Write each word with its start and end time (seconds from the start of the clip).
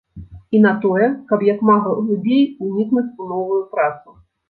І 0.59 0.61
на 0.63 0.71
тое, 0.85 1.09
каб 1.33 1.45
як 1.49 1.63
мага 1.71 1.89
глыбей 2.01 2.43
унікнуць 2.71 3.07
у 3.21 3.33
новую 3.37 3.65
працу. 3.79 4.21